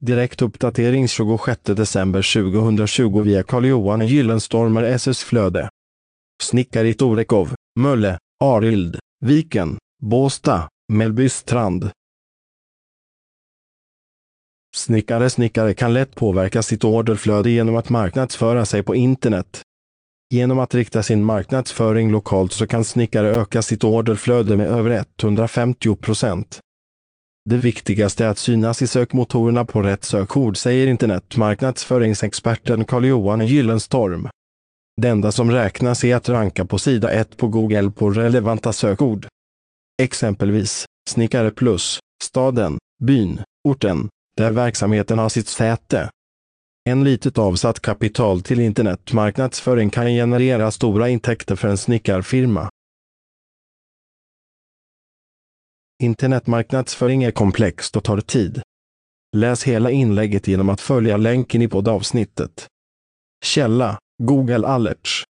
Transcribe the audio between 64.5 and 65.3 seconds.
Alerts